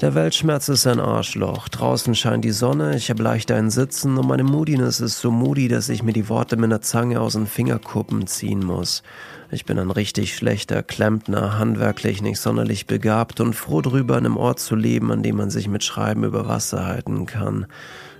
[0.00, 1.68] Der Weltschmerz ist ein Arschloch.
[1.68, 5.68] Draußen scheint die Sonne, ich habe leicht ein Sitzen und meine Moodiness ist so moody,
[5.68, 9.04] dass ich mir die Worte mit einer Zange aus den Fingerkuppen ziehen muss.
[9.52, 14.36] Ich bin ein richtig schlechter Klempner, handwerklich nicht sonderlich begabt und froh drüber, an einem
[14.36, 17.66] Ort zu leben, an dem man sich mit Schreiben über Wasser halten kann.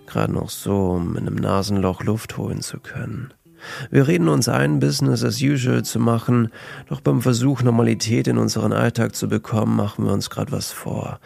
[0.06, 3.34] Gerade noch so, um in einem Nasenloch Luft holen zu können.
[3.90, 6.50] Wir reden uns ein, Business as usual zu machen,
[6.88, 11.20] doch beim Versuch, Normalität in unseren Alltag zu bekommen, machen wir uns gerade was vor.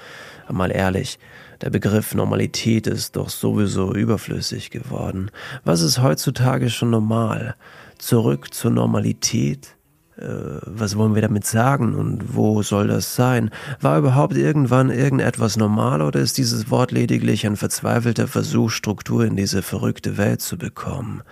[0.50, 1.18] Mal ehrlich,
[1.61, 5.30] der Begriff Normalität ist doch sowieso überflüssig geworden.
[5.64, 7.54] Was ist heutzutage schon normal?
[7.99, 9.77] Zurück zur Normalität?
[10.16, 13.50] Äh, was wollen wir damit sagen und wo soll das sein?
[13.80, 19.36] War überhaupt irgendwann irgendetwas normal oder ist dieses Wort lediglich ein verzweifelter Versuch, Struktur in
[19.36, 21.22] diese verrückte Welt zu bekommen?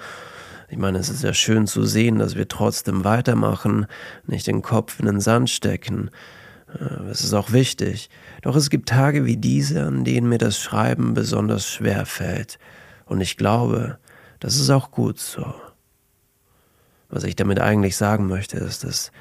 [0.68, 3.86] Ich meine, es ist ja schön zu sehen, dass wir trotzdem weitermachen,
[4.26, 6.10] nicht den Kopf in den Sand stecken.
[6.72, 8.10] Äh, es ist auch wichtig.
[8.42, 12.58] Doch es gibt Tage wie diese, an denen mir das Schreiben besonders schwer fällt.
[13.04, 13.98] Und ich glaube,
[14.40, 15.54] das ist auch gut so.
[17.08, 19.12] Was ich damit eigentlich sagen möchte, ist, dass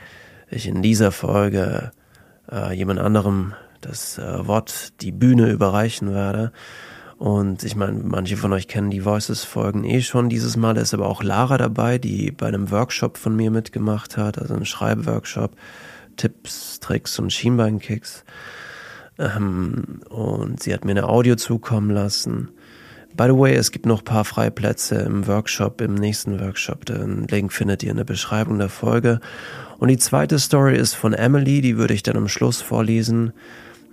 [0.50, 1.92] ich in dieser Folge
[2.52, 6.52] äh, jemand anderem das äh, Wort, die Bühne überreichen werde.
[7.26, 10.30] Und ich meine, manche von euch kennen die Voices-Folgen eh schon.
[10.30, 14.38] Dieses Mal ist aber auch Lara dabei, die bei einem Workshop von mir mitgemacht hat,
[14.38, 15.56] also ein Schreibworkshop.
[16.18, 18.26] Tipps, Tricks und Schienbeinkicks.
[19.18, 22.50] Ähm, und sie hat mir eine Audio zukommen lassen.
[23.18, 26.86] By the way, es gibt noch ein paar freie Plätze im Workshop, im nächsten Workshop.
[26.86, 29.20] Den Link findet ihr in der Beschreibung der Folge.
[29.80, 33.34] Und die zweite Story ist von Emily, die würde ich dann am Schluss vorlesen.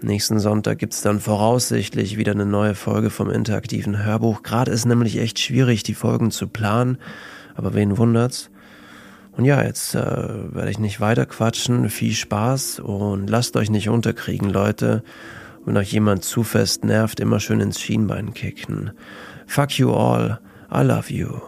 [0.03, 4.43] Nächsten Sonntag gibt's dann voraussichtlich wieder eine neue Folge vom interaktiven Hörbuch.
[4.43, 6.99] Gerade ist nämlich echt schwierig, die Folgen zu planen.
[7.55, 8.51] Aber wen wundert's?
[9.37, 11.89] Und ja, jetzt äh, werde ich nicht weiter quatschen.
[11.89, 15.03] Viel Spaß und lasst euch nicht unterkriegen, Leute.
[15.65, 18.91] Wenn euch jemand zu fest nervt, immer schön ins Schienbein kicken.
[19.47, 20.41] Fuck you all.
[20.75, 21.41] I love you.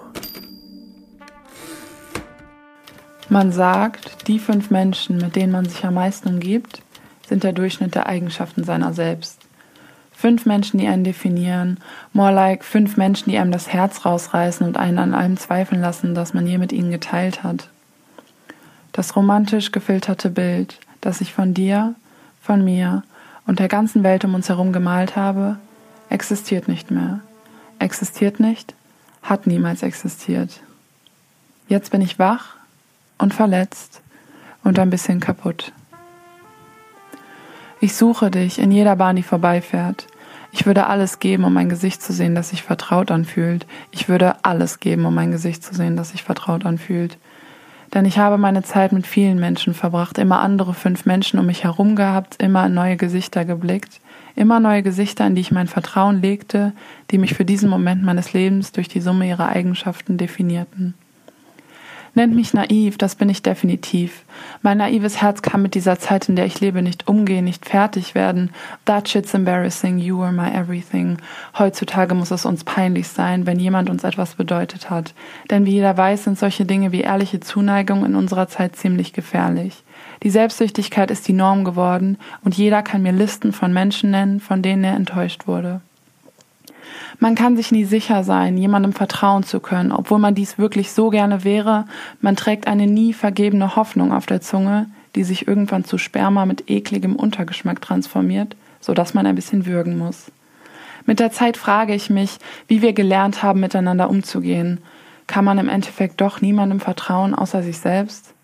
[3.29, 6.84] Man sagt, die fünf Menschen, mit denen man sich am meisten umgibt,
[7.29, 9.41] sind der Durchschnitt der Eigenschaften seiner selbst.
[10.13, 11.79] Fünf Menschen, die einen definieren,
[12.13, 16.15] more like fünf Menschen, die einem das Herz rausreißen und einen an allem zweifeln lassen,
[16.15, 17.69] das man je mit ihnen geteilt hat.
[18.93, 21.95] Das romantisch gefilterte Bild, das ich von dir,
[22.41, 23.03] von mir
[23.47, 25.59] und der ganzen Welt um uns herum gemalt habe,
[26.11, 27.21] existiert nicht mehr.
[27.79, 28.75] Existiert nicht,
[29.23, 30.61] hat niemals existiert.
[31.69, 32.57] Jetzt bin ich wach
[33.19, 34.01] und verletzt
[34.63, 35.73] und ein bisschen kaputt.
[37.85, 40.07] Ich suche dich in jeder Bahn, die vorbeifährt.
[40.53, 43.67] Ich würde alles geben, um ein Gesicht zu sehen, das sich vertraut anfühlt.
[43.91, 47.19] Ich würde alles geben, um ein Gesicht zu sehen, das sich vertraut anfühlt.
[47.93, 51.65] Denn ich habe meine Zeit mit vielen Menschen verbracht, immer andere fünf Menschen um mich
[51.65, 54.01] herum gehabt, immer neue Gesichter geblickt,
[54.35, 56.73] immer neue Gesichter, in die ich mein Vertrauen legte,
[57.11, 60.95] die mich für diesen Moment meines Lebens durch die Summe ihrer Eigenschaften definierten.
[62.17, 64.23] Nennt mich naiv, das bin ich definitiv.
[64.63, 68.15] Mein naives Herz kann mit dieser Zeit, in der ich lebe, nicht umgehen, nicht fertig
[68.15, 68.51] werden.
[68.85, 71.19] That shit's embarrassing, you are my everything.
[71.59, 75.13] Heutzutage muss es uns peinlich sein, wenn jemand uns etwas bedeutet hat.
[75.51, 79.83] Denn wie jeder weiß, sind solche Dinge wie ehrliche Zuneigung in unserer Zeit ziemlich gefährlich.
[80.23, 84.63] Die Selbstsüchtigkeit ist die Norm geworden und jeder kann mir Listen von Menschen nennen, von
[84.63, 85.81] denen er enttäuscht wurde.
[87.19, 91.11] Man kann sich nie sicher sein, jemandem vertrauen zu können, obwohl man dies wirklich so
[91.11, 91.87] gerne wäre.
[92.21, 96.71] Man trägt eine nie vergebene Hoffnung auf der Zunge, die sich irgendwann zu Sperma mit
[96.71, 100.31] ekligem Untergeschmack transformiert, so dass man ein bisschen würgen muss.
[101.07, 104.81] Mit der Zeit frage ich mich, wie wir gelernt haben, miteinander umzugehen.
[105.27, 108.35] Kann man im Endeffekt doch niemandem vertrauen außer sich selbst?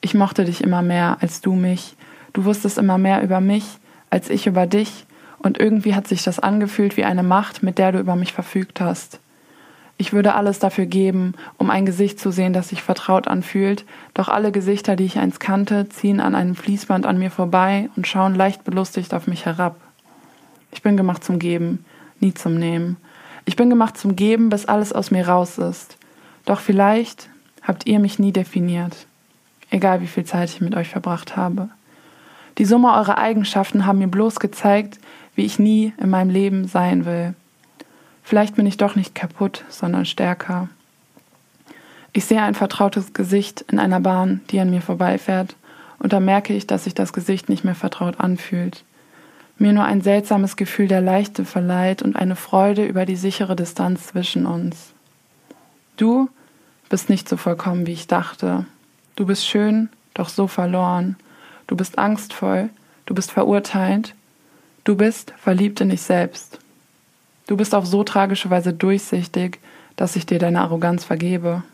[0.00, 1.96] Ich mochte dich immer mehr als du mich.
[2.32, 3.78] Du wusstest immer mehr über mich
[4.10, 5.05] als ich über dich
[5.38, 8.80] und irgendwie hat sich das angefühlt wie eine Macht, mit der du über mich verfügt
[8.80, 9.20] hast.
[9.98, 14.28] Ich würde alles dafür geben, um ein Gesicht zu sehen, das sich vertraut anfühlt, doch
[14.28, 18.34] alle Gesichter, die ich einst kannte, ziehen an einem Fließband an mir vorbei und schauen
[18.34, 19.80] leicht belustigt auf mich herab.
[20.70, 21.84] Ich bin gemacht zum Geben,
[22.20, 22.98] nie zum Nehmen.
[23.46, 25.96] Ich bin gemacht zum Geben, bis alles aus mir raus ist.
[26.44, 27.30] Doch vielleicht
[27.62, 29.06] habt ihr mich nie definiert,
[29.70, 31.70] egal wie viel Zeit ich mit euch verbracht habe.
[32.58, 34.98] Die Summe eurer Eigenschaften haben mir bloß gezeigt,
[35.36, 37.34] wie ich nie in meinem Leben sein will.
[38.24, 40.68] Vielleicht bin ich doch nicht kaputt, sondern stärker.
[42.12, 45.54] Ich sehe ein vertrautes Gesicht in einer Bahn, die an mir vorbeifährt,
[45.98, 48.84] und da merke ich, dass sich das Gesicht nicht mehr vertraut anfühlt.
[49.58, 54.08] Mir nur ein seltsames Gefühl der Leichte verleiht und eine Freude über die sichere Distanz
[54.08, 54.92] zwischen uns.
[55.96, 56.28] Du
[56.88, 58.66] bist nicht so vollkommen, wie ich dachte.
[59.14, 61.16] Du bist schön, doch so verloren.
[61.66, 62.70] Du bist angstvoll,
[63.06, 64.14] du bist verurteilt,
[64.86, 66.60] Du bist verliebt in dich selbst.
[67.48, 69.58] Du bist auf so tragische Weise durchsichtig,
[69.96, 71.64] dass ich dir deine Arroganz vergebe.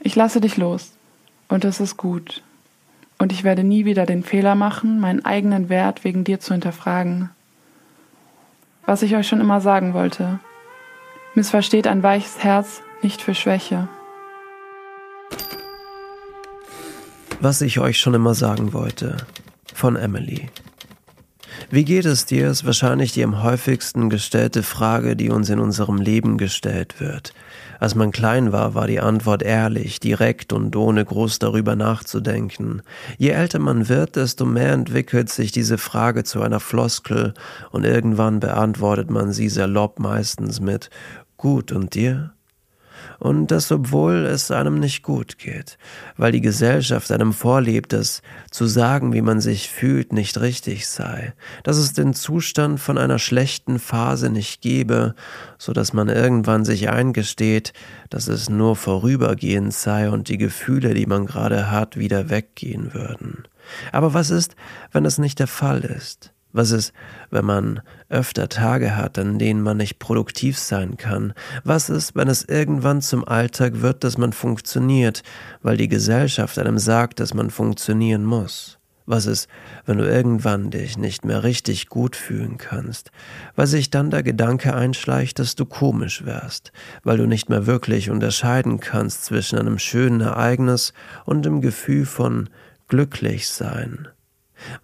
[0.00, 0.92] Ich lasse dich los
[1.48, 2.42] und es ist gut.
[3.16, 7.30] Und ich werde nie wieder den Fehler machen, meinen eigenen Wert wegen dir zu hinterfragen.
[8.84, 10.38] Was ich euch schon immer sagen wollte.
[11.34, 13.88] Missversteht ein weiches Herz nicht für Schwäche.
[17.40, 19.16] Was ich euch schon immer sagen wollte.
[19.72, 20.50] Von Emily.
[21.68, 25.98] Wie geht es dir, ist wahrscheinlich die am häufigsten gestellte Frage, die uns in unserem
[25.98, 27.34] Leben gestellt wird.
[27.78, 32.82] Als man klein war, war die Antwort ehrlich, direkt und ohne groß darüber nachzudenken.
[33.18, 37.34] Je älter man wird, desto mehr entwickelt sich diese Frage zu einer Floskel
[37.70, 40.90] und irgendwann beantwortet man sie salopp meistens mit
[41.36, 42.32] Gut und dir?
[43.18, 45.78] Und das obwohl es einem nicht gut geht,
[46.16, 51.34] weil die Gesellschaft einem vorlebt, dass zu sagen, wie man sich fühlt, nicht richtig sei,
[51.62, 55.14] dass es den Zustand von einer schlechten Phase nicht gebe,
[55.58, 57.72] so dass man irgendwann sich eingesteht,
[58.08, 63.44] dass es nur vorübergehend sei und die Gefühle, die man gerade hat, wieder weggehen würden.
[63.92, 64.56] Aber was ist,
[64.92, 66.32] wenn es nicht der Fall ist?
[66.52, 66.92] Was ist,
[67.30, 71.32] wenn man öfter Tage hat, an denen man nicht produktiv sein kann?
[71.62, 75.22] Was ist, wenn es irgendwann zum Alltag wird, dass man funktioniert,
[75.62, 78.78] weil die Gesellschaft einem sagt, dass man funktionieren muss?
[79.06, 79.48] Was ist,
[79.86, 83.10] wenn du irgendwann dich nicht mehr richtig gut fühlen kannst,
[83.56, 86.70] weil sich dann der Gedanke einschleicht, dass du komisch wärst,
[87.02, 90.92] weil du nicht mehr wirklich unterscheiden kannst zwischen einem schönen Ereignis
[91.24, 92.50] und dem Gefühl von
[92.88, 94.08] glücklich sein?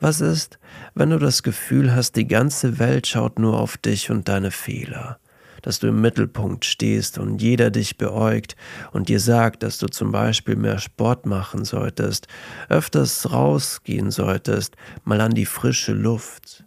[0.00, 0.58] Was ist,
[0.94, 5.18] wenn du das Gefühl hast, die ganze Welt schaut nur auf dich und deine Fehler,
[5.62, 8.56] dass du im Mittelpunkt stehst und jeder dich beäugt
[8.92, 12.28] und dir sagt, dass du zum Beispiel mehr Sport machen solltest,
[12.68, 16.64] öfters rausgehen solltest, mal an die frische Luft?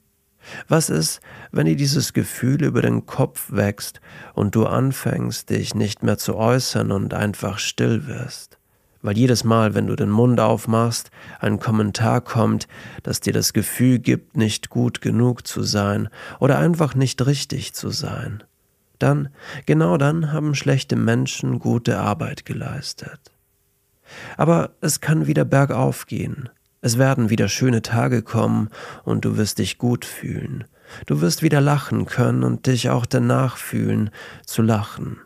[0.68, 1.22] Was ist,
[1.52, 4.02] wenn dir dieses Gefühl über den Kopf wächst
[4.34, 8.59] und du anfängst, dich nicht mehr zu äußern und einfach still wirst?
[9.02, 12.68] Weil jedes Mal, wenn du den Mund aufmachst, ein Kommentar kommt,
[13.04, 16.10] das dir das Gefühl gibt, nicht gut genug zu sein
[16.40, 18.44] oder einfach nicht richtig zu sein.
[18.98, 19.30] Dann,
[19.66, 23.32] genau dann haben schlechte Menschen gute Arbeit geleistet.
[24.36, 26.50] Aber es kann wieder bergauf gehen.
[26.82, 28.70] Es werden wieder schöne Tage kommen
[29.04, 30.66] und du wirst dich gut fühlen.
[31.06, 34.10] Du wirst wieder lachen können und dich auch danach fühlen,
[34.46, 35.18] zu lachen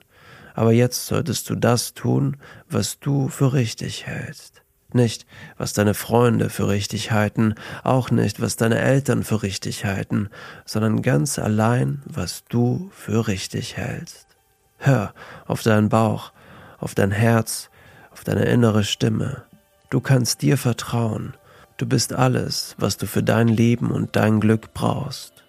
[0.54, 2.38] aber jetzt solltest du das tun,
[2.70, 4.62] was du für richtig hältst.
[4.94, 5.26] Nicht,
[5.58, 10.30] was deine Freunde für richtig halten, auch nicht, was deine Eltern für richtig halten,
[10.66, 14.28] sondern ganz allein, was du für richtig hältst.
[14.78, 15.14] Hör
[15.48, 16.32] auf deinen Bauch,
[16.78, 17.70] auf dein Herz,
[18.12, 19.44] auf deine innere Stimme.
[19.90, 21.34] Du kannst dir vertrauen.
[21.78, 25.43] Du bist alles, was du für dein Leben und dein Glück brauchst.